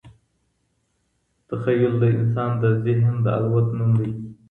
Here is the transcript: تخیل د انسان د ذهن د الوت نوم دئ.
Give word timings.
تخیل 1.47 1.93
د 1.99 2.03
انسان 2.17 2.51
د 2.63 2.65
ذهن 2.85 3.13
د 3.25 3.25
الوت 3.37 3.67
نوم 3.77 3.91
دئ. 3.99 4.11